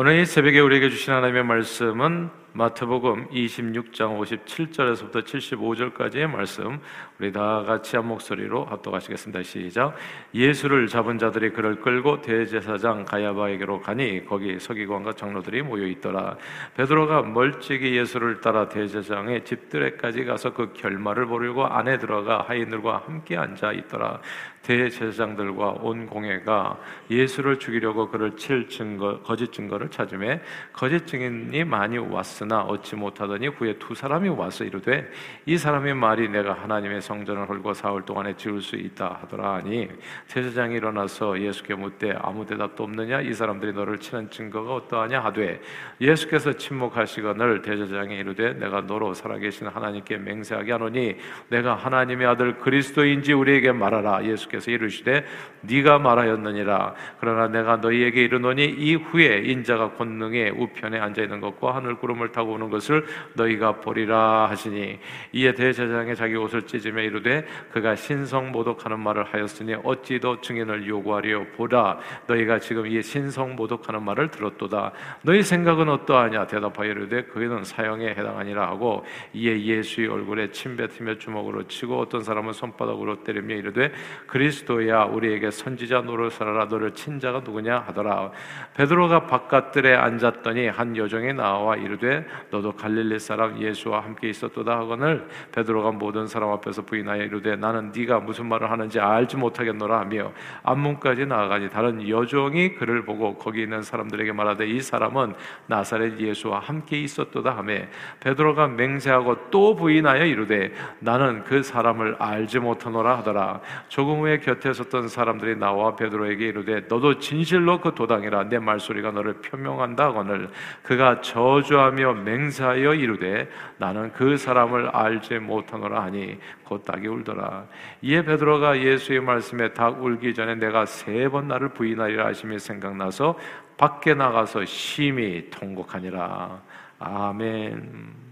[0.00, 6.80] 오늘 이 새벽에 우리에게 주신 하나님의 말씀은 마태복음 26장 57절에서부터 75절까지의 말씀
[7.20, 9.44] 우리 다 같이 한 목소리로 합독하시겠습니다.
[9.44, 9.94] 시작.
[10.34, 16.36] 예수를 잡은 자들이 그를 끌고 대제사장 가야바에게로 가니 거기 서기관과 장로들이 모여 있더라.
[16.76, 23.70] 베드로가 멀찍이 예수를 따라 대제사장의 집들에까지 가서 그 결말을 보려고 안에 들어가 하인들과 함께 앉아
[23.72, 24.20] 있더라.
[24.62, 26.78] 대제사장들과 온 공회가
[27.08, 33.78] 예수를 죽이려고 그를 칠 증거 거짓 증거를 찾음에 거짓 증인이 많이 왔으나 얻지 못하더니 후에
[33.78, 35.08] 두 사람이 와서 이르되
[35.46, 39.88] 이 사람의 말이 내가 하나님의 성전을 헐고 사흘 동안에 지을 수 있다 하더라 하니
[40.26, 43.20] 제사장이 일어나서 예수께 묻되 아무 대답도 없느냐?
[43.20, 45.20] 이 사람들이 너를 치는 증거가 어떠하냐?
[45.20, 45.60] 하되
[46.00, 51.16] 예수께서 침묵하시거늘 대제사장이 이르되 내가 너로 살아계신 하나님께 맹세하게 하노니
[51.48, 54.24] 내가 하나님의 아들 그리스도인지 우리에게 말하라.
[54.24, 55.24] 예수께서 이르시되
[55.62, 56.94] 네가 말하였느니라.
[57.20, 62.70] 그러나 내가 너희에게 이르노니 이후에 인자가 권능의 우편에 앉아 있는 것과 하늘 구름을 타고 오는
[62.70, 64.98] 것을 너희가 보리라 하시니
[65.32, 71.46] 이에 대제사장이 자기 옷을 찢으며 이르되 그가 신성 모독하는 말을 하였으니 어찌 더 증인을 요구하려
[71.56, 71.98] 보라.
[72.26, 74.92] 너희가 지금 이 신성 모독하는 말을 들었도다.
[75.22, 76.46] 너희 생각은 어떠하냐?
[76.46, 82.52] 대답하여 이르되 그는 사형에 해당하니라 하고 이에 예수의 얼굴에 침 뱉으며 주먹으로 치고 어떤 사람은
[82.52, 83.92] 손바닥으로 때리며 이르되
[84.26, 86.66] 그리스도야 우리에게 선지자 노릇하라.
[86.66, 87.84] 너를 친 자가 누구냐?
[87.86, 88.30] 하더라.
[88.74, 92.17] 베드로가 바깥들에 앉았더니 한 여종이 나와 이르되
[92.50, 98.20] 너도 갈릴리 사람 예수와 함께 있었도다 하거늘 베드로가 모든 사람 앞에서 부인하여 이르되 나는 네가
[98.20, 104.32] 무슨 말을 하는지 알지 못하겠노라 하며 앞문까지 나아가니 다른 여종이 그를 보고 거기 있는 사람들에게
[104.32, 105.34] 말하되 이 사람은
[105.66, 107.74] 나사렛 예수와 함께 있었도다 하며
[108.20, 113.60] 베드로가 맹세하고 또 부인하여 이르되 나는 그 사람을 알지 못하노라 하더라.
[113.88, 119.34] 조금 후에 곁에 섰던 사람들이 나와 베드로에게 이르되 너도 진실로 그 도당이라 내 말소리가 너를
[119.34, 120.50] 표명한다 하거늘
[120.82, 127.66] 그가 저주하며 맹세하여 이르되 나는 그 사람을 알지 못하노라 하니 곧 닭이 울더라.
[128.02, 133.38] 이에 베드로가 예수의 말씀에 닭 울기 전에 내가 세 번 나를 부인하리라 하심이 생각나서
[133.76, 136.60] 밖에 나가서 심히 통곡하니라.
[136.98, 138.28] 아멘.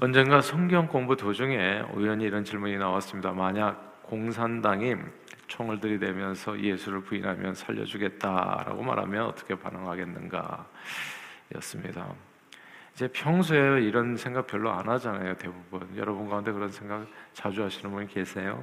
[0.00, 3.30] 언젠가 성경 공부 도중에 우연히 이런 질문이 나왔습니다.
[3.30, 4.94] 만약 공산당이
[5.46, 10.66] 총을 들이대면서 예수를 부인하면 살려주겠다라고 말하면 어떻게 반응하겠는가?
[11.56, 12.06] 였습니다.
[12.92, 15.88] 이제 평소에 이런 생각 별로 안 하잖아요, 대부분.
[15.96, 18.62] 여러분 가운데 그런 생각 자주 하시는 분이 계세요?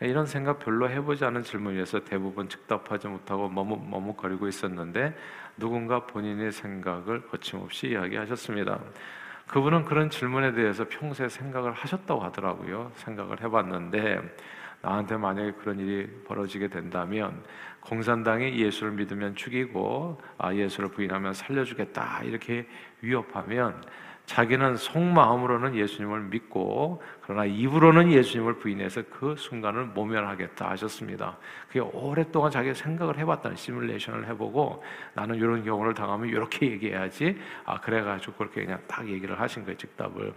[0.00, 5.16] 이런 생각 별로 해보지 않은 질문에서 대부분 즉답하지 못하고 머뭇, 머뭇거리고 있었는데
[5.56, 8.80] 누군가 본인의 생각을 거침없이 이야기하셨습니다.
[9.46, 12.90] 그분은 그런 질문에 대해서 평소에 생각을 하셨다고 하더라고요.
[12.96, 14.20] 생각을 해봤는데
[14.80, 17.42] 나한테 만약에 그런 일이 벌어지게 된다면
[17.80, 22.66] 공산당이 예수를 믿으면 죽이고 아, 예수를 부인하면 살려주겠다 이렇게
[23.00, 23.82] 위협하면
[24.28, 31.38] 자기는 속마음으로는 예수님을 믿고 그러나 입으로는 예수님을 부인해서 그 순간을 모면하겠다 하셨습니다.
[31.66, 34.84] 그게 오랫동안 자기가 생각을 해봤다는 시뮬레이션을 해보고
[35.14, 40.34] 나는 이런 경우를 당하면 이렇게 얘기해야지 아 그래가지고 그렇게 그냥 딱 얘기를 하신 거예요 즉답을.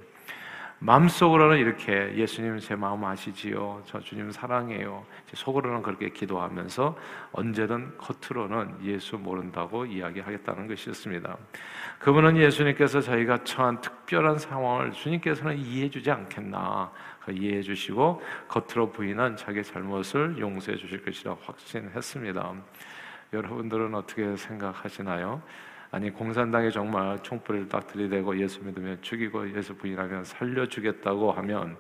[0.84, 3.84] 마음속으로는 이렇게 예수님 제 마음 아시지요.
[3.86, 5.06] 저 주님 사랑해요.
[5.32, 6.98] 속으로는 그렇게 기도하면서
[7.34, 11.38] 언제든 겉으로는 예수 모른다고 이야기하겠다는 것이었습니다.
[12.00, 16.92] 그분은 예수님께서 저희가 처한 특별한 상황을 주님께서는 이해해 주지 않겠나.
[17.30, 22.54] 이해해 주시고 겉으로 부인한 자기 잘못을 용서해 주실 것이라 확신했습니다.
[23.34, 25.44] 여러분들은 어떻게 생각하시나요?
[25.92, 31.76] 아니 공산당이 정말 총불을 딱 들이대고 예수 믿으면 죽이고 예수 부인하면 살려주겠다고 하면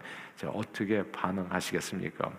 [0.47, 2.29] 어떻게 반응하시겠습니까?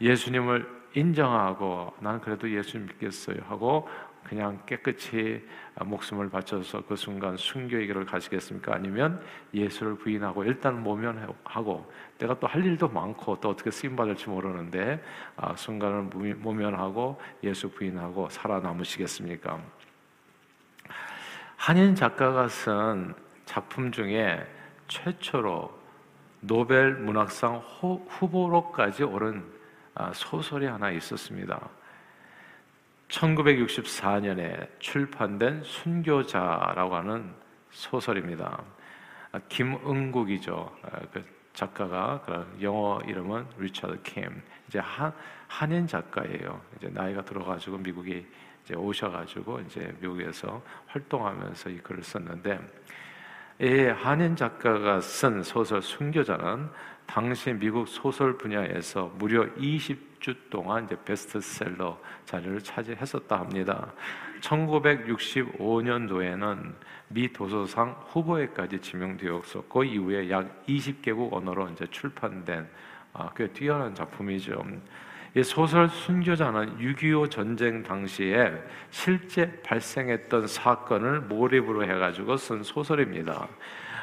[0.00, 3.88] 예수님을 인정하고 나는 그래도 예수 믿겠어요 하고
[4.22, 5.42] 그냥 깨끗이
[5.84, 8.74] 목숨을 바쳐서 그 순간 순교의 길을 가시겠습니까?
[8.74, 9.20] 아니면
[9.52, 15.02] 예수를 부인하고 일단 모면하고 내가 또 할 일도 많고 또 어떻게 쓰임 받을지 모르는데
[15.36, 16.02] 아, 순간을
[16.36, 19.79] 모면하고 예수 부인하고 살아남으시겠습니까?
[21.60, 23.14] 한인 작가가 쓴
[23.44, 24.46] 작품 중에
[24.88, 25.70] 최초로
[26.40, 27.58] 노벨 문학상
[28.08, 29.44] 후보로까지 오른
[29.94, 31.68] 아, 소설이 하나 있었습니다.
[33.08, 37.34] 1964년에 출판된 순교자라고 하는
[37.72, 38.64] 소설입니다.
[39.32, 40.74] 아, 김응국이죠.
[40.82, 41.22] 아, 그
[41.52, 42.22] 작가가
[42.62, 44.42] 영어 이름은 리처드 캠.
[44.66, 45.12] 이제 한,
[45.46, 46.58] 한인 작가예요.
[46.78, 48.24] 이제 나이가 들어가지고 미국에
[48.70, 52.60] 이제 오셔가지고 이제 미국에서 활동하면서 이 글을 썼는데
[53.60, 56.70] 이 한인 작가가 쓴 소설 순교자는
[57.06, 63.92] 당시 미국 소설 분야에서 무려 20 10주 동안 이제 베스트셀러 자리를 차지했었다 합니다.
[64.40, 66.74] 1965년도에는
[67.08, 72.68] 미 도서상 후보에까지 지명되었었고 이후에 약 20개국 언어로 이제 출판된
[73.12, 74.62] 아, 꽤 뛰어난 작품이죠.
[75.36, 78.52] 이 소설 순교자는 6.25 전쟁 당시에
[78.90, 83.46] 실제 발생했던 사건을 모립으로 해가지고 쓴 소설입니다.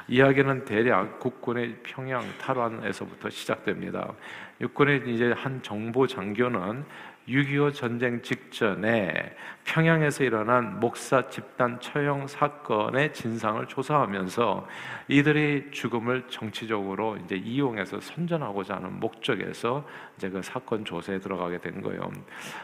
[0.08, 4.14] 이야기는 대략 국군의 평양 탈환에서부터 시작됩니다.
[4.62, 6.86] 육군의 이제 한 정보 장교는
[7.28, 9.36] 6.25 전쟁 직전에
[9.66, 14.66] 평양에서 일어난 목사 집단 처형 사건의 진상을 조사하면서
[15.10, 19.86] 이들의 죽음을 정치적으로 이제 이용해서 선전하고자 하는 목적에서
[20.16, 22.10] 이제 그 사건 조사에 들어가게 된 거예요.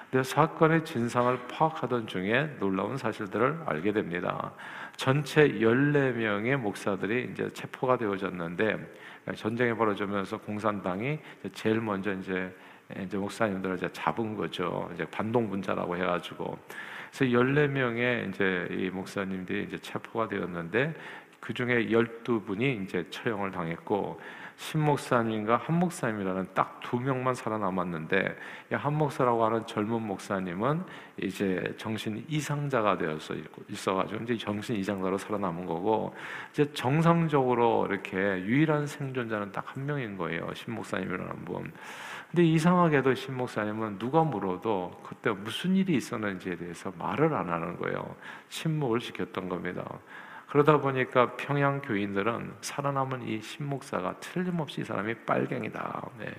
[0.09, 4.53] 근데 사건의 진상을 파악하던 중에 놀라운 사실들을 알게 됩니다.
[4.95, 8.77] 전체 14명의 목사들이 이제 체포가 되어졌는데
[9.35, 11.19] 전쟁이 벌어지면서 공산당이
[11.53, 12.55] 제일 먼저 이제
[13.01, 14.89] 이제 목사님들을 이제 잡은 거죠.
[14.93, 16.57] 이제 반동 분자라고 해가지고
[17.11, 20.93] 그래서 14명의 이제 이 목사님들이 이제 체포가 되었는데
[21.39, 24.19] 그 중에 12분이 이제 처형을 당했고
[24.55, 28.37] 신 목사님과 한 목사님이라는 딱 두 명만 살아남았는데
[28.73, 30.83] 한 목사라고 하는 젊은 목사님은
[31.17, 33.33] 이제 정신 이상자가 되어서
[33.67, 36.13] 있어가지고 이제 정신 이상자로 살아남은 거고
[36.51, 40.53] 이제 정상적으로 이렇게 유일한 생존자는 딱 한 명인 거예요.
[40.53, 41.71] 신 목사님이라는 분.
[42.33, 48.15] 근데 이상하게도 신 목사님은 누가 물어도 그때 무슨 일이 있었는지에 대해서 말을 안 하는 거예요.
[48.49, 49.85] 침묵을 지켰던 겁니다.
[50.49, 56.09] 그러다 보니까 평양 교인들은 살아남은 이 신 목사가 틀림없이 이 사람이 빨갱이다.
[56.17, 56.33] 네.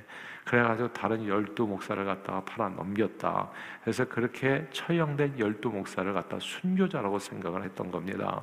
[0.44, 3.50] 그래가지고 다른 열두 목사를 갖다가 팔아 넘겼다.
[3.82, 8.42] 그래서 그렇게 처형된 열두 목사를 갖다 순교자라고 생각을 했던 겁니다.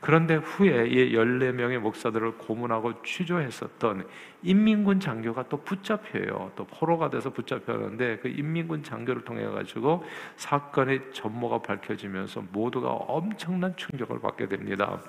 [0.00, 4.06] 그런데 후에 이 14명의 목사들을 고문하고 취조했었던
[4.42, 6.52] 인민군 장교가 또 붙잡혀요.
[6.56, 10.02] 또 포로가 돼서 붙잡혔는데 그 인민군 장교를 통해 가지고
[10.36, 15.02] 사건의 전모가 밝혀지면서 모두가 엄청난 충격을 받게 됩니다.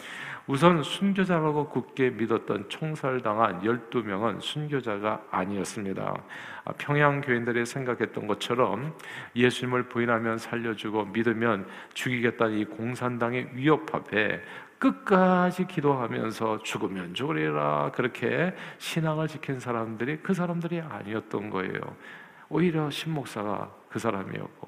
[0.48, 6.14] 우선 순교자라고 굳게 믿었던 총살당한 12명은 순교자가 아니었습니다.
[6.66, 8.94] 아, 평양 교인들이 생각했던 것처럼
[9.38, 14.42] 예수님을 부인하면 살려주고 믿으면 죽이겠다는 이 공산당의 위협 앞에
[14.81, 21.80] 끝까지 기도하면서 죽으면 죽으리라 그렇게 신앙을 지킨 사람들이 그 사람들이 아니었던 거예요.
[22.50, 24.68] 오히려 신목사가 그 사람이었고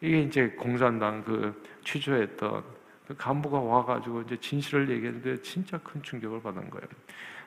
[0.00, 2.64] 이게 이제 공산당 그 취조했던
[3.06, 6.86] 그 간부가 와가지고 이제 진실을 얘기했는데 진짜 큰 충격을 받은 거예요.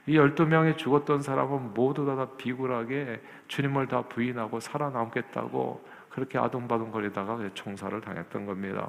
[0.06, 8.46] 이 12명이 죽었던 사람은 모두 다 비굴하게 주님을 다 부인하고 살아남겠다고 그렇게 아동바동거리다가 총살을 당했던
[8.46, 8.88] 겁니다.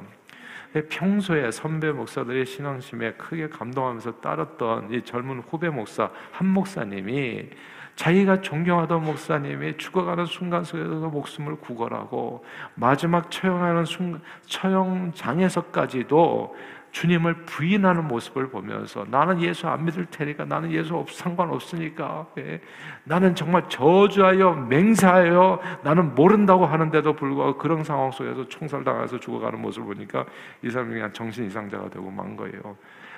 [0.82, 7.48] 평소에 선배 목사들의 신앙심에 크게 감동하면서 따랐던 이 젊은 후배 목사 한 목사님이
[7.96, 12.44] 자기가 존경하던 목사님이 죽어가는 순간 속에서 목숨을 구걸하고
[12.74, 16.56] 마지막 처형하는 순간 처형장에서까지도
[16.94, 22.60] 주님을 부인하는 모습을 보면서 나는 예수 안 믿을 테니까 나는 예수 없, 상관없으니까 예.
[23.02, 30.24] 나는 정말 저주하여 맹세하여 나는 모른다고 하는데도 불구하고 그런 상황 속에서 총살당해서 죽어가는 모습을 보니까
[30.62, 32.76] 이 사람이 그냥 정신 이상자가 되고 만 거예요.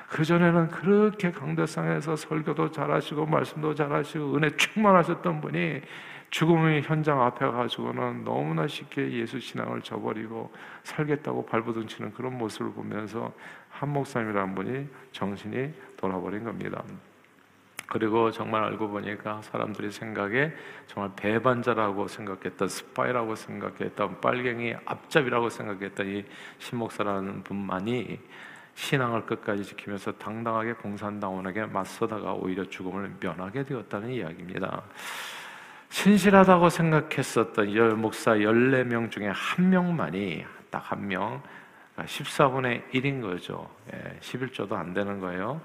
[0.09, 5.83] 그 전에는 그렇게 강대상에서 설교도 잘하시고 말씀도 잘하시고 은혜 충만하셨던 분이
[6.31, 13.33] 죽음의 현장 앞에 가지고는 너무나 쉽게 예수 신앙을 저버리고 살겠다고 발버둥치는 그런 모습을 보면서
[13.71, 16.83] 한 목사님이라는 분이 정신이 돌아버린 겁니다.
[17.89, 20.53] 그리고 정말 알고 보니까 사람들이 생각에
[20.87, 26.25] 정말 배반자라고 생각했던 스파이라고 생각했던 빨갱이 앞잡이라고 생각했던 이
[26.59, 28.19] 신목사라는 분만이
[28.77, 34.83] 신앙을 끝까지 지키면서 당당하게 공산당원에게 맞서다가 오히려 죽음을 면하게 되었다는 이야기입니다.
[35.89, 41.43] 신실하다고 생각했었던 열 목사 14명 중에 한 명만이 딱 한 명,
[41.97, 43.69] 14분의 1인 거죠.
[43.93, 45.61] 예, 11조도 안 되는 거예요.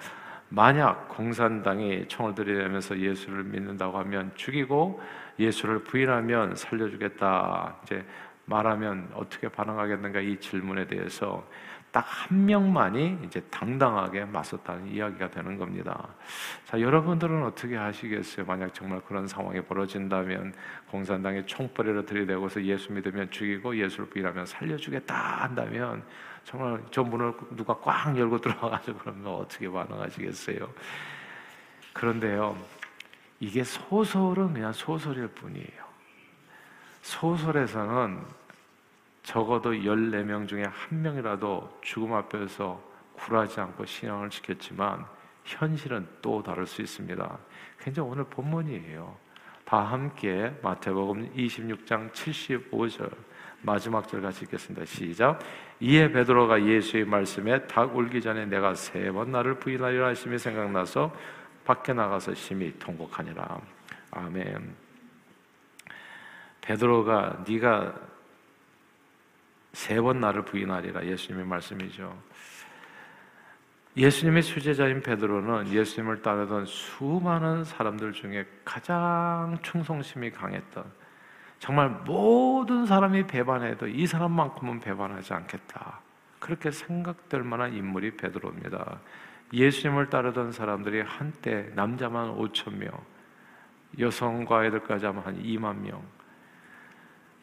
[0.47, 5.01] 만약 공산당이 총을 들이대면서 예수를 믿는다고 하면 죽이고
[5.37, 7.75] 예수를 부인하면 살려주겠다.
[7.83, 8.05] 이제
[8.45, 11.45] 말하면 어떻게 반응하겠는가 이 질문에 대해서
[11.91, 16.07] 딱 한 명만이 이제 당당하게 맞섰다는 이야기가 되는 겁니다.
[16.65, 18.45] 자, 여러분들은 어떻게 하시겠어요?
[18.45, 20.53] 만약 정말 그런 상황이 벌어진다면
[20.89, 26.03] 공산당이 총벌이로 들이대고서 예수 믿으면 죽이고 예수를 부인하면 살려주겠다 한다면
[26.45, 30.69] 정말 저 문을 누가 꽉 열고 들어가가지고 그러면 어떻게 반응하시겠어요?
[31.93, 32.57] 그런데요,
[33.39, 35.91] 이게 소설은 그냥 소설일 뿐이에요.
[37.01, 38.21] 소설에서는
[39.23, 42.81] 적어도 14명 중에 한 명이라도 죽음 앞에서
[43.13, 45.05] 굴하지 않고 신앙을 지켰지만
[45.43, 47.37] 현실은 또 다를 수 있습니다.
[47.79, 49.15] 굉장히 오늘 본문이에요.
[49.65, 53.11] 다 함께 마태복음 26장 75절
[53.61, 54.85] 마지막 절 같이 읽겠습니다.
[54.85, 55.39] 시작.
[55.79, 61.15] 이에 베드로가 예수의 말씀에 닭 울기 전에 내가 세 번 나를 부인하리라 하심이 생각나서
[61.63, 63.61] 밖에 나가서 심히 통곡하니라.
[64.11, 64.75] 아멘.
[66.61, 67.93] 베드로가 네가
[69.73, 72.17] 세 번 나를 부인하리라 예수님의 말씀이죠.
[73.97, 80.83] 예수님의 수제자인 베드로는 예수님을 따르던 수많은 사람들 중에 가장 충성심이 강했던
[81.59, 85.99] 정말 모든 사람이 배반해도 이 사람만큼은 배반하지 않겠다.
[86.39, 88.99] 그렇게 생각될 만한 인물이 베드로입니다.
[89.53, 92.89] 예수님을 따르던 사람들이 한때 남자만 5천 명,
[93.99, 96.01] 여성과 아이들까지 하면 한 2만 명.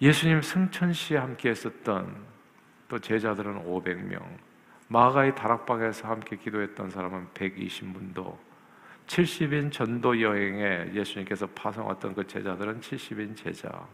[0.01, 2.15] 예수님 승천시에 함께 했었던
[2.89, 4.23] 또 제자들은 500명.
[4.89, 8.37] 마가의 다락방에서 함께 기도했던 사람은 120문도.
[9.09, 13.87] 70인 전도 여행에 예수님께서 파송했던 그 제자들은 70인 제자.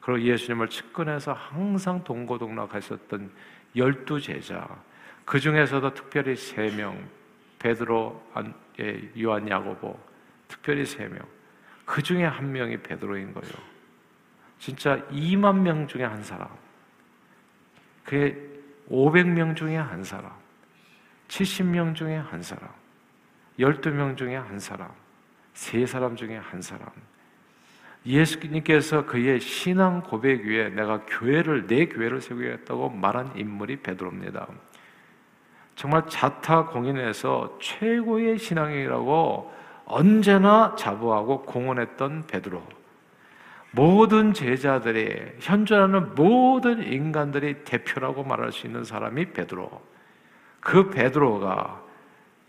[0.00, 3.30] 그리고 예수님을 측근해서 항상 동고동락하셨던
[3.74, 4.68] 열두 제자.
[5.24, 6.98] 그 중에서도 특별히 세 명,
[7.58, 8.22] 베드로,
[8.80, 9.98] 예, 요한, 야고보,
[10.48, 11.18] 특별히 세 명.
[11.84, 13.71] 그 중에 한 명이 베드로인 거예요.
[14.62, 16.48] 진짜 2만 명 중에 한 사람.
[18.04, 18.38] 그게
[18.88, 20.30] 500명 중에 한 사람.
[21.26, 22.68] 70명 중에 한 사람.
[23.58, 24.88] 12명 중에 한 사람.
[25.52, 26.86] 세 사람 중에 한 사람.
[28.06, 34.46] 예수님께서 그의 신앙 고백 위에 내가 교회를 내 교회를 세우겠다고 말한 인물이 베드로입니다.
[35.74, 39.52] 정말 자타 공인에서 최고의 신앙이라고
[39.86, 42.81] 언제나 자부하고 공언했던 베드로.
[43.72, 49.70] 모든 제자들이 현존하는 모든 인간들이 대표라고 말할 수 있는 사람이 베드로.
[50.60, 51.82] 그 베드로가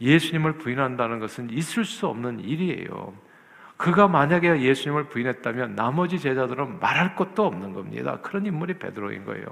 [0.01, 3.13] 예수님을 부인한다는 것은 있을 수 없는 일이에요.
[3.77, 8.19] 그가 만약에 예수님을 부인했다면 나머지 제자들은 말할 것도 없는 겁니다.
[8.21, 9.45] 그런 인물이 베드로인 거예요.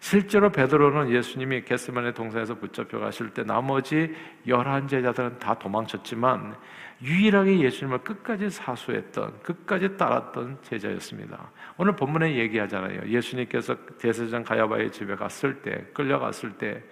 [0.00, 4.14] 실제로 베드로는 예수님이 게스만의 동산에서 붙잡혀 가실 때 나머지
[4.46, 6.54] 열한 제자들은 다 도망쳤지만
[7.02, 11.50] 유일하게 예수님을 끝까지 사수했던 끝까지 따랐던 제자였습니다.
[11.76, 13.02] 오늘 본문에 얘기하잖아요.
[13.06, 16.82] 예수님께서 대세장 가야바의 집에 갔을 때 끌려갔을 때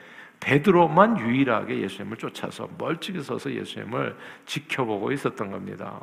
[0.41, 5.99] 베드로만 유일하게 예수님을 쫓아서 멀찍이 서서 예수님을 지켜보고 있었던 겁니다.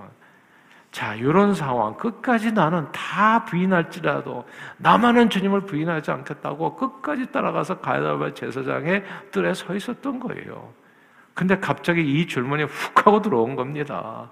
[0.91, 4.45] 자, 이런 상황 끝까지 나는 다 부인할지라도
[4.77, 10.73] 나만은 주님을 부인하지 않겠다고 끝까지 따라가서 가야바 제사장의 뜰에 서 있었던 거예요.
[11.41, 14.29] 근데 갑자기 이 질문이 훅 하고 들어온 겁니다.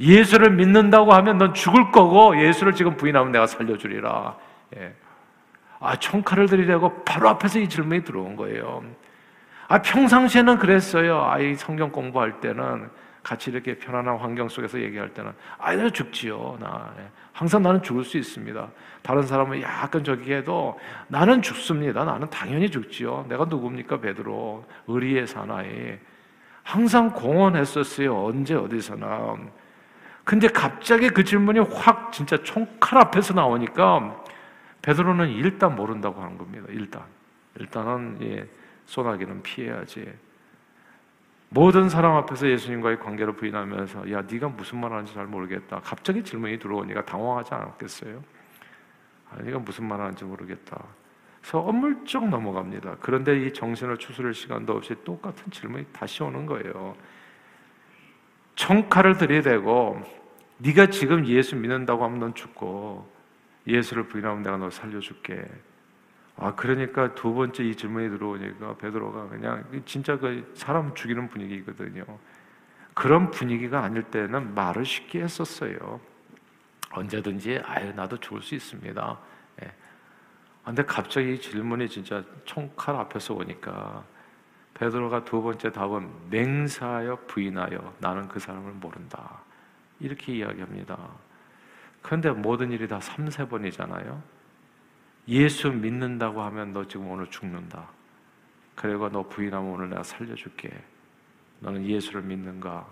[0.00, 4.36] 예수를 믿는다고 하면 넌 죽을 거고 예수를 지금 부인하면 내가 살려주리라.
[4.76, 4.92] 예.
[5.78, 8.82] 아, 총칼을 들이대고 바로 앞에서 이 질문이 들어온 거예요.
[9.68, 11.22] 아, 평상시에는 그랬어요.
[11.22, 12.90] 아이 성경 공부할 때는
[13.22, 16.58] 같이 이렇게 편안한 환경 속에서 얘기할 때는 아이 나 죽지요.
[16.58, 17.06] 나 예.
[17.32, 18.70] 항상 나는 죽을 수 있습니다.
[19.02, 22.04] 다른 사람은 약간 저기 해도 나는 죽습니다.
[22.04, 23.26] 나는 당연히 죽지요.
[23.28, 25.96] 내가 누굽니까 베드로 의리의 사나이.
[26.64, 28.24] 항상 공언했었어요.
[28.24, 29.36] 언제 어디서나.
[30.24, 34.24] 근데 갑자기 그 질문이 확 진짜 총칼 앞에서 나오니까
[34.82, 36.66] 베드로는 일단 모른다고 하는 겁니다.
[36.70, 37.02] 일단
[37.56, 38.48] 일단은 예,
[38.86, 40.12] 소나기는 피해야지.
[41.50, 45.80] 모든 사람 앞에서 예수님과의 관계를 부인하면서 야 네가 무슨 말 하는지 잘 모르겠다.
[45.84, 48.24] 갑자기 질문이 들어오니까 당황하지 않았겠어요?
[49.30, 50.82] 아, 네가 무슨 말 하는지 모르겠다.
[51.44, 52.96] 그래서 어물쩍 넘어갑니다.
[53.00, 56.96] 그런데 이 정신을 추스릴 시간도 없이 똑같은 질문이 다시 오는 거예요.
[58.56, 60.00] 청칼을 들이대고
[60.56, 63.06] 네가 지금 예수 믿는다고 하면 넌 죽고
[63.66, 65.44] 예수를 부인하면 내가 너 살려줄게.
[66.36, 72.06] 아 그러니까 두 번째 이 질문이 들어오니까 베드로가 그냥 진짜 그 사람 죽이는 분위기거든요.
[72.94, 76.00] 그런 분위기가 아닐 때는 말을 쉽게 했었어요.
[76.90, 79.33] 언제든지 아유 나도 죽을 수 있습니다.
[80.64, 80.66] 예.
[80.66, 84.04] 근데 갑자기 이 질문이 진짜 총칼 앞에서 오니까
[84.74, 89.40] 베드로가 두 번째 답은 맹사하여 부인하여 나는 그 사람을 모른다.
[90.00, 90.98] 이렇게 이야기합니다.
[92.02, 94.22] 그런데 모든 일이 다 3, 세 번이잖아요.
[95.28, 97.88] 예수 믿는다고 하면 너 지금 오늘 죽는다.
[98.74, 100.70] 그리고 너 부인하면 오늘 내가 살려줄게.
[101.60, 102.86] 너는 예수를 믿는가?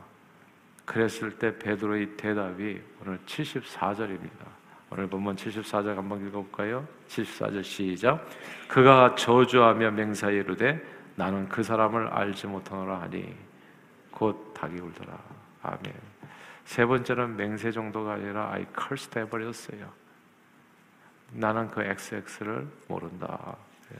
[0.84, 4.62] 그랬을 때 베드로의 대답이 오늘 74절입니다.
[4.92, 6.87] 오늘 본문 74절 한번 읽어볼까요?
[7.08, 8.28] 74절 시작.
[8.68, 10.78] 그가 저주하며 맹사에 이르되
[11.14, 13.34] 나는 그 사람을 알지 못하노라 하니
[14.11, 15.18] 곧 닭이 울더라.
[15.62, 15.94] 아멘.
[16.66, 19.90] 세 번째는 맹세 정도가 아니라 I cursed 해버렸어요.
[21.30, 23.56] 나는 그 XX를 모른다.
[23.94, 23.99] 예.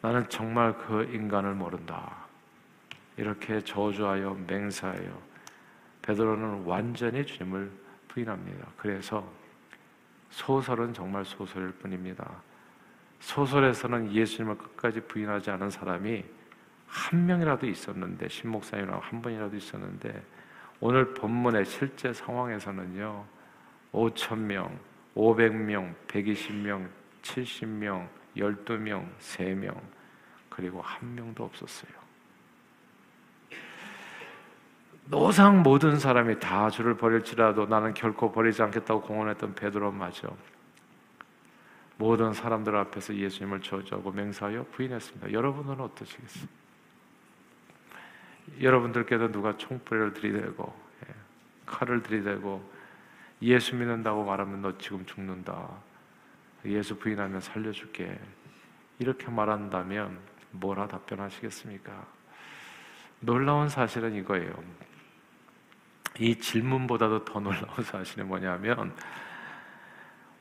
[0.00, 2.18] 나는 정말 그 인간을 모른다.
[3.16, 5.22] 이렇게 저주하여 맹세하여
[6.02, 7.68] 베드로는 완전히 주님을
[8.06, 8.68] 부인합니다.
[8.76, 9.41] 그래서
[10.32, 12.42] 소설은 정말 소설일 뿐입니다.
[13.20, 16.24] 소설에서는 예수님을 끝까지 부인하지 않은 사람이
[16.86, 20.22] 한 명이라도 있었는데 신목사님이랑 한 분이라도 있었는데
[20.80, 23.24] 오늘 본문의 실제 상황에서는요
[23.92, 24.78] 5천 명,
[25.14, 26.88] 500명, 120명,
[27.22, 29.78] 70명, 12명, 3명
[30.48, 31.92] 그리고 한 명도 없었어요.
[35.04, 40.28] 노상 모든 사람이 다 주를 버릴지라도 나는 결코 버리지 않겠다고 공언했던 베드로 맞아.
[41.96, 45.32] 모든 사람들 앞에서 예수님을 저주하고 맹세하여 부인했습니다.
[45.32, 46.48] 여러분은 어떠시겠어요?
[48.60, 50.74] 여러분들께도 누가 총불을 들이대고
[51.06, 51.14] 예,
[51.66, 52.70] 칼을 들이대고
[53.42, 55.68] 예수 믿는다고 말하면 너 지금 죽는다.
[56.64, 58.18] 예수 부인하면 살려줄게.
[58.98, 60.18] 이렇게 말한다면
[60.52, 62.06] 뭐라 답변하시겠습니까?
[63.20, 64.52] 놀라운 사실은 이거예요.
[66.18, 68.94] 이 질문보다도 더 놀라운 사실은 뭐냐면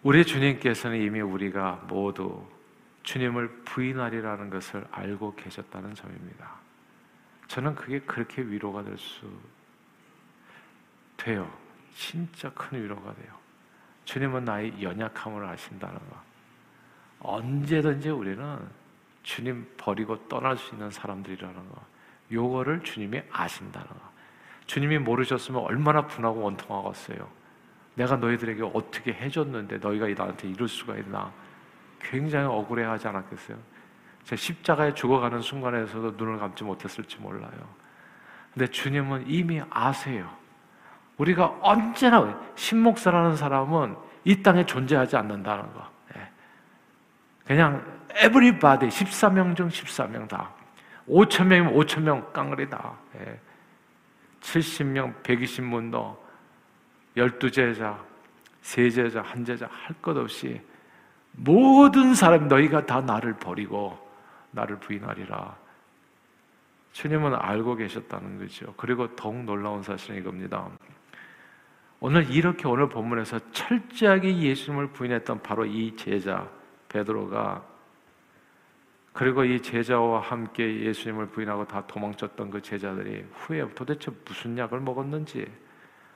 [0.04, 2.46] 우리 주님께서는 이미 우리가 모두
[3.04, 6.56] 주님을 부인하리라는 것을 알고 계셨다는 점입니다.
[7.48, 9.26] 저는 그게 그렇게 위로가 될 수
[11.18, 11.52] 돼요.
[11.94, 13.34] 진짜 큰 위로가 돼요.
[14.06, 16.22] 주님은 나의 연약함을 아신다는 거.
[17.20, 18.60] 언제든지 우리는
[19.22, 21.86] 주님 버리고 떠날 수 있는 사람들이라는 거.
[22.32, 24.11] 요거를 주님이 아신다는 거.
[24.66, 27.28] 주님이 모르셨으면 얼마나 분하고 원통하겠어요.
[27.96, 31.32] 내가 너희들에게 어떻게 해줬는데 너희가 나한테 이럴 수가 있나?
[32.00, 33.58] 굉장히 억울해하지 않았겠어요?
[34.24, 37.52] 제 십자가에 죽어가는 순간에서도 눈을 감지 못했을지 몰라요.
[38.54, 40.30] 근데 주님은 이미 아세요.
[41.18, 45.90] 우리가 언제나 신목사라는 사람은 이 땅에 존재하지 않는다는 거.
[46.16, 46.30] 예.
[47.46, 50.52] 그냥 everybody 14명 중 14명 다.
[51.08, 52.94] 5천 명이면 5천 명 깡그리다.
[54.42, 56.18] 70명, 120문도,
[57.16, 57.98] 12제자,
[58.62, 60.62] 세제자, 한제자 할 것 없이
[61.34, 63.98] 모든 사람 너희가 다 나를 버리고
[64.52, 65.56] 나를 부인하리라.
[66.92, 68.74] 주님은 알고 계셨다는 거죠.
[68.76, 70.70] 그리고 더욱 놀라운 사실은 이겁니다.
[72.02, 76.50] 오늘 이렇게 오늘 본문에서 철저하게 예수님을 부인했던 바로 이 제자
[76.90, 77.64] 베드로가
[79.14, 85.46] 그리고 이 제자와 함께 예수님을 부인하고 다 도망쳤던 그 제자들이 후에 도대체 무슨 약을 먹었는지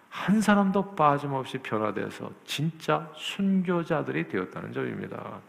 [0.10, 5.41] 한 사람도 빠짐없이 변화돼서 진짜 순교자들이 되었다는 점입니다.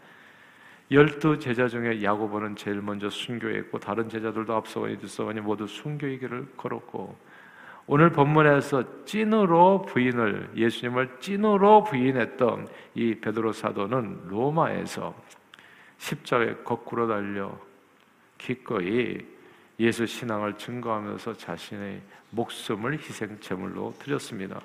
[0.91, 7.17] 열두 제자 중에 야고보는 제일 먼저 순교했고 다른 제자들도 앞서거니 뒤서거니 모두 순교의 길을 걸었고
[7.87, 15.15] 오늘 본문에서 찐으로 부인을 예수님을 찐으로 부인했던 이 베드로 사도는 로마에서
[15.97, 17.57] 십자가에 거꾸로 달려
[18.37, 19.25] 기꺼이
[19.79, 24.59] 예수 신앙을 증거하면서 자신의 목숨을 희생 제물로 드렸습니다.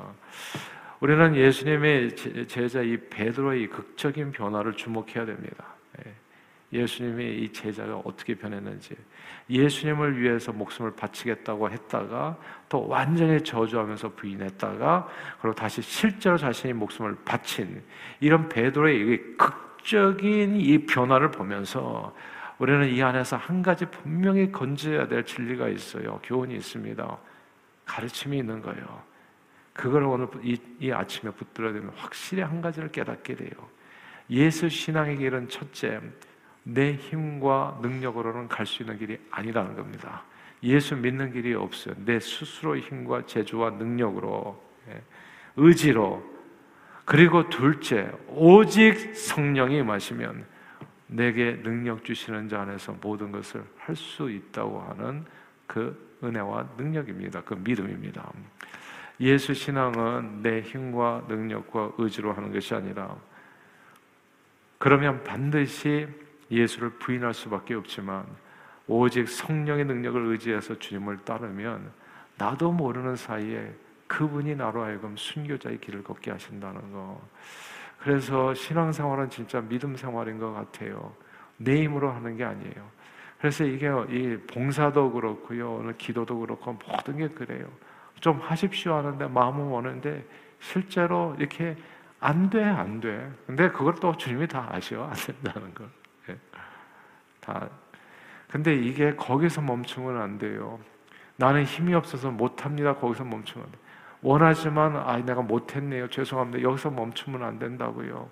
[1.01, 5.66] 우리는 예수님의 제자 이 베드로의 극적인 변화를 주목해야 됩니다.
[6.07, 6.14] 예.
[6.73, 8.97] 예수님이 이 제자가 어떻게 변했는지
[9.51, 15.09] 예수님을 위해서 목숨을 바치겠다고 했다가 또 완전히 저주하면서 부인했다가
[15.40, 17.83] 그리고 다시 실제로 자신의 목숨을 바친
[18.21, 22.14] 이런 베드로의 극 적인 이 변화를 보면서
[22.59, 26.21] 우리는 이 안에서 한 가지 분명히 건져야 될 진리가 있어요.
[26.23, 27.18] 교훈이 있습니다.
[27.85, 29.03] 가르침이 있는 거예요.
[29.73, 33.51] 그걸 오늘 이, 이 아침에 붙들어야 되면 확실히 한 가지를 깨닫게 돼요.
[34.31, 36.01] 예수 신앙의 길은 첫째,
[36.62, 40.23] 내 힘과 능력으로는 갈 수 있는 길이 아니라는 겁니다.
[40.62, 41.95] 예수 믿는 길이 없어요.
[42.05, 45.03] 내 스스로의 힘과 재주와 능력으로, 예,
[45.57, 46.32] 의지로.
[47.05, 50.45] 그리고 둘째, 오직 성령이 마시면
[51.09, 55.25] 내게 능력 주시는 자 안에서 모든 것을 할 수 있다고 하는
[55.67, 57.43] 그 은혜와 능력입니다.
[57.43, 58.31] 그 믿음입니다.
[59.21, 63.17] 예수 신앙은 내 힘과 능력과 의지로 하는 것이 아니라
[64.79, 66.09] 그러면 반드시
[66.51, 68.25] 예수를 부인할 수밖에 없지만
[68.87, 71.91] 오직 성령의 능력을 의지해서 주님을 따르면
[72.37, 73.73] 나도 모르는 사이에
[74.12, 77.18] 그분이 나로 하여금 순교자의 길을 걷게 하신다는 거.
[77.98, 81.14] 그래서 신앙생활은 진짜 믿음 생활인 것 같아요.
[81.57, 82.90] 내 힘으로 하는 게 아니에요.
[83.38, 87.66] 그래서 이게 이 봉사도 그렇고요, 오늘 기도도 그렇고 모든 게 그래요.
[88.20, 90.27] 좀 하십시오 하는데 마음은 오는데
[90.61, 91.75] 실제로 이렇게
[92.20, 93.33] 안 돼, 안 돼.
[93.46, 95.05] 근데 그걸 또 주님이 다 아셔.
[95.05, 95.88] 안 된다는 걸.
[97.40, 97.66] 다.
[98.51, 100.79] 근데 이게 거기서 멈추면 안 돼요.
[101.37, 102.94] 나는 힘이 없어서 못합니다.
[102.94, 103.79] 거기서 멈추면 안 돼.
[104.22, 106.08] 원하지만 아 내가 못했네요.
[106.08, 106.62] 죄송합니다.
[106.62, 108.30] 여기서 멈추면 안 된다고요.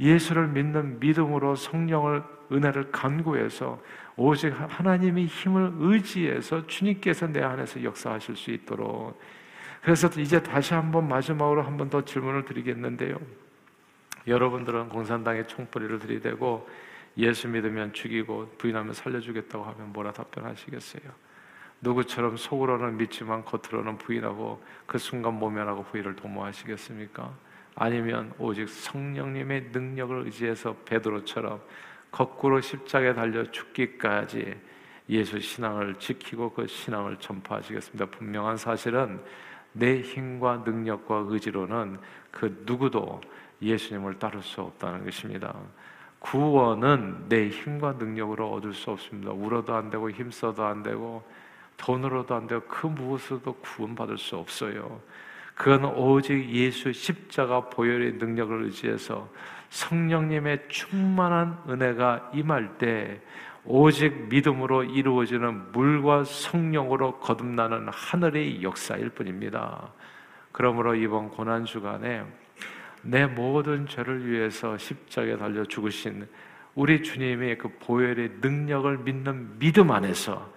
[0.00, 3.80] 예수를 믿는 믿음으로 성령을 은혜를 간구해서
[4.16, 9.20] 오직 하나님의 힘을 의지해서 주님께서 내 안에서 역사하실 수 있도록
[9.82, 13.18] 그래서 이제 다시 한번 마지막으로 한 번 더 질문을 드리겠는데요.
[14.26, 16.68] 여러분들은 공산당에 총뿌리를 들이대고
[17.16, 21.27] 예수 믿으면 죽이고 부인하면 살려주겠다고 하면 뭐라 답변하시겠어요?
[21.80, 27.30] 누구처럼 속으로는 믿지만 겉으로는 부인하고 그 순간 모면하고 후회를 도모하시겠습니까?
[27.76, 31.60] 아니면 오직 성령님의 능력을 의지해서 베드로처럼
[32.10, 34.56] 거꾸로 십자가에 달려 죽기까지
[35.08, 38.06] 예수 신앙을 지키고 그 신앙을 전파하시겠습니다.
[38.06, 39.20] 분명한 사실은
[39.72, 41.98] 내 힘과 능력과 의지로는
[42.30, 43.20] 그 누구도
[43.62, 45.54] 예수님을 따를 수 없다는 것입니다.
[46.18, 49.30] 구원은 내 힘과 능력으로 얻을 수 없습니다.
[49.30, 51.22] 울어도 안 되고 힘써도 안 되고
[51.78, 55.00] 돈으로도 안 되고 그 무엇으로도 구원받을 수 없어요.
[55.54, 59.28] 그건 오직 예수 십자가 보혈의 능력을 의지해서
[59.70, 63.20] 성령님의 충만한 은혜가 임할 때
[63.64, 69.92] 오직 믿음으로 이루어지는 물과 성령으로 거듭나는 하늘의 역사일 뿐입니다.
[70.52, 72.24] 그러므로 이번 고난 주간에
[73.02, 76.26] 내 모든 죄를 위해서 십자가에 달려 죽으신
[76.74, 80.50] 우리 주님의 그 보혈의 능력을 믿는 믿음 안에서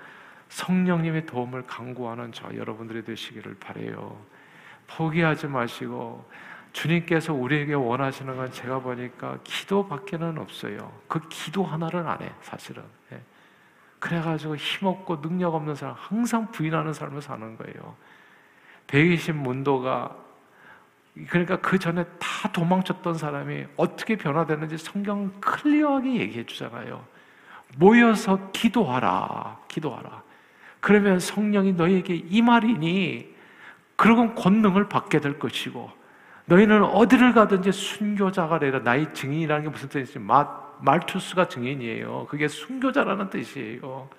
[0.52, 4.18] 성령님의 도움을 강구하는 저 여러분들이 되시기를 바래요.
[4.88, 6.30] 포기하지 마시고
[6.74, 10.92] 주님께서 우리에게 원하시는 건 제가 보니까 기도밖에는 없어요.
[11.08, 12.84] 그 기도 하나를 안 해, 사실은.
[13.14, 13.22] 예.
[14.00, 17.96] 그래가지고 힘없고 능력 없는 사람, 항상 부인하는 삶을 사는 거예요.
[18.88, 20.18] 120 문도가,
[21.30, 27.06] 그러니까 그 전에 다 도망쳤던 사람이 어떻게 변화되는지 성경 클리어하게 얘기해 주잖아요.
[27.78, 30.31] 모여서 기도하라, 기도하라.
[30.82, 33.34] 그러면 성령이 너에게 이 말이니,
[33.96, 35.90] 그러고 권능을 받게 될 것이고,
[36.46, 38.80] 너희는 어디를 가든지 순교자가 되라.
[38.80, 40.20] 나의 증인이라는 게 무슨 뜻이지?
[40.20, 40.46] 마,
[40.82, 42.28] 말투스가 증인이에요.
[42.30, 44.10] 그게 순교자라는 뜻이에요.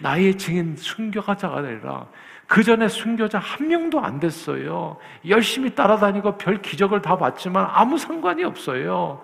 [0.00, 2.06] 나의 증인 순교자가 되라.
[2.46, 4.96] 그 전에 순교자 한 명도 안 됐어요.
[5.28, 9.22] 열심히 따라다니고 별 기적을 다 봤지만 아무 상관이 없어요.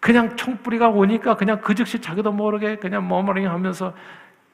[0.00, 3.92] 그냥 총뿌리가 오니까 그냥 그 즉시 자기도 모르게 그냥 머머링 하면서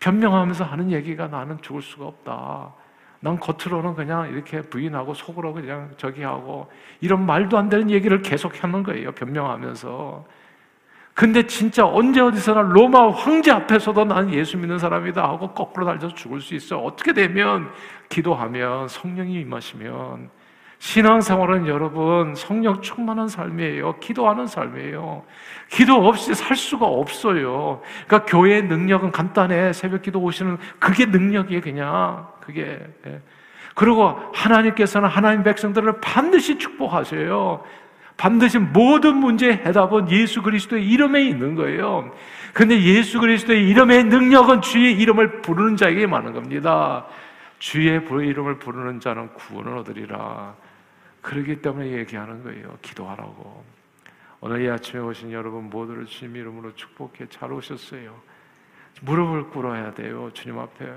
[0.03, 2.75] 변명하면서 하는 얘기가 나는 죽을 수가 없다.
[3.21, 6.69] 난 겉으로는 그냥 이렇게 부인하고 속으로 그냥 저기 하고
[7.01, 9.13] 이런 말도 안 되는 얘기를 계속 하는 거예요.
[9.13, 10.25] 변명하면서.
[11.15, 16.41] 근데 진짜 언제 어디서나 로마 황제 앞에서도 나는 예수 믿는 사람이다 하고 거꾸로 달려서 죽을
[16.41, 16.79] 수 있어.
[16.79, 17.71] 어떻게 되면
[18.09, 20.31] 기도하면 성령이 임하시면
[20.83, 24.01] 신앙생활은 여러분 성령 충만한 삶이에요.
[24.01, 25.23] 기도하는 삶이에요.
[25.71, 27.81] 기도 없이 살 수가 없어요.
[28.09, 29.73] 그러니까 교회의 능력은 간단해.
[29.75, 32.27] 새벽 기도 오시는 그게 능력이에요, 그냥.
[32.41, 32.81] 그게.
[33.07, 33.21] 예.
[33.77, 37.63] 그리고 하나님께서는 하나님 백성들을 반드시 축복하세요.
[38.17, 42.11] 반드시 모든 문제의 해답은 예수 그리스도의 이름에 있는 거예요.
[42.53, 47.07] 근데 예수 그리스도의 이름의 능력은 주의 이름을 부르는 자에게 많은 겁니다.
[47.61, 50.55] 주의 이름을 부르는 자는 구원을 얻으리라.
[51.23, 52.77] 그러기 때문에 얘기하는 거예요.
[52.83, 53.65] 기도하라고.
[54.41, 58.21] 오늘 이 아침에 오신 여러분 모두를 주님 이름으로 축복해 잘 오셨어요.
[59.03, 60.31] 무릎을 꿇어야 돼요.
[60.35, 60.93] 주님 앞에.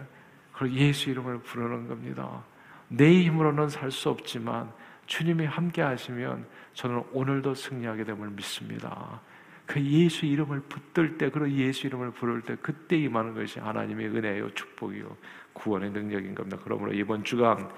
[0.51, 2.43] 그리고 예수 이름을 부르는 겁니다.
[2.87, 4.71] 내 힘으로는 살 수 없지만
[5.05, 9.21] 주님이 함께 하시면 저는 오늘도 승리하게 됨을 믿습니다.
[9.65, 14.53] 그 예수 이름을 붙들 때, 그리고 예수 이름을 부를 때, 그때 임하는 것이 하나님의 은혜요,
[14.53, 15.17] 축복이요,
[15.53, 16.57] 구원의 능력인 겁니다.
[16.63, 17.69] 그러므로 이번 주간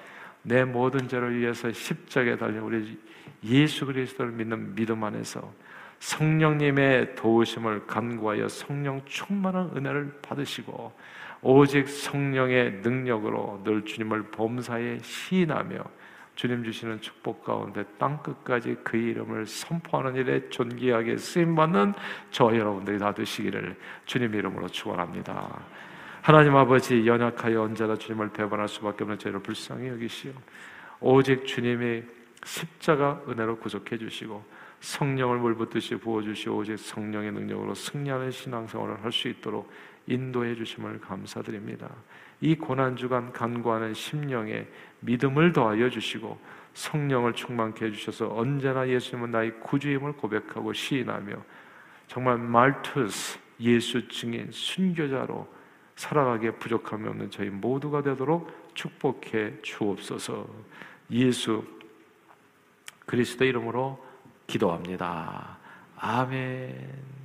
[0.47, 2.97] 내 모든 죄를 위해서 십자가에 달려 우리
[3.43, 5.53] 예수 그리스도를 믿는 믿음 안에서
[5.99, 10.93] 성령님의 도우심을 간구하여 성령 충만한 은혜를 받으시고
[11.41, 15.83] 오직 성령의 능력으로 늘 주님을 범사에 시인하며
[16.35, 21.93] 주님 주시는 축복 가운데 땅 끝까지 그 이름을 선포하는 일에 존귀하게 쓰임 받는
[22.31, 25.59] 저 여러분들이 다 되시기를 주님 이름으로 축원합니다.
[26.27, 30.33] 하나님 아버지 연약하여 언제나 주님을 배반할 수밖에 없는 저희를 불쌍히 여기시오.
[30.99, 32.03] 오직 주님의
[32.43, 34.43] 십자가 은혜로 구속해 주시고
[34.81, 36.57] 성령을 물붓듯이 부어 주시오.
[36.57, 39.71] 오직 성령의 능력으로 승리하는 신앙생활을 할 수 있도록
[40.05, 41.89] 인도해 주심을 감사드립니다.
[42.41, 44.67] 이 고난 주간 간구하는 심령에
[44.99, 46.37] 믿음을 더하여 주시고
[46.73, 51.41] 성령을 충만케 해 주셔서 언제나 예수님은 나의 구주임을 고백하고 시인하며
[52.07, 55.55] 정말 말투스 예수 증인 순교자로
[55.97, 60.47] 살아가기에 부족함이 없는 저희 모두가 되도록 축복해 주옵소서.
[61.11, 61.63] 예수
[63.05, 64.03] 그리스도 이름으로
[64.45, 65.57] 기도합니다.
[65.97, 67.16] 아멘.